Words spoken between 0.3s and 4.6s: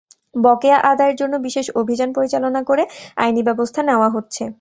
বকেয়া আদায়ের জন্য বিশেষ অভিযান পরিচালনা করে আইনি ব্যবস্থা নেওয়া হচ্ছে।